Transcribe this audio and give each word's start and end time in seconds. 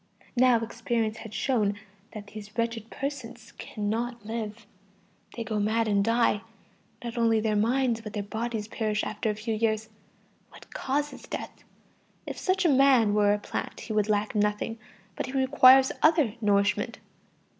Now, 0.35 0.57
experience 0.59 1.17
has 1.17 1.31
shown 1.35 1.77
that 2.13 2.25
these 2.33 2.57
wretched 2.57 2.89
persons 2.89 3.51
cannot 3.59 4.25
live. 4.25 4.65
They 5.37 5.43
go 5.43 5.59
mad 5.59 5.87
and 5.87 6.03
die. 6.03 6.41
Not 7.03 7.19
only 7.19 7.39
their 7.39 7.55
minds 7.55 8.01
but 8.01 8.13
their 8.13 8.23
bodies 8.23 8.67
perish 8.67 9.03
after 9.03 9.29
a 9.29 9.35
few 9.35 9.53
years. 9.53 9.89
What 10.49 10.73
causes 10.73 11.21
death? 11.27 11.63
If 12.25 12.39
such 12.39 12.65
a 12.65 12.67
man 12.67 13.13
were 13.13 13.31
a 13.35 13.37
plant, 13.37 13.81
he 13.81 13.93
would 13.93 14.09
lack 14.09 14.33
nothing, 14.33 14.79
but 15.15 15.27
he 15.27 15.33
requires 15.33 15.91
other 16.01 16.33
nourishment. 16.41 16.97